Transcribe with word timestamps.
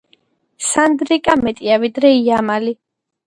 სანდრიკა 0.67 1.35
მეტია 1.43 1.77
ვიდრე 1.83 2.11
იამალი 2.23 2.75